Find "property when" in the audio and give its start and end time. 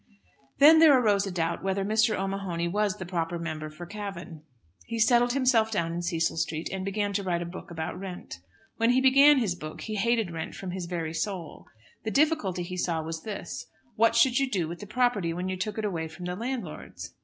14.87-15.49